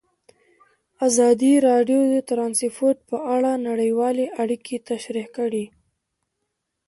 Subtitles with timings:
[1.07, 5.65] ازادي راډیو د ترانسپورټ په اړه نړیوالې اړیکې تشریح کړي.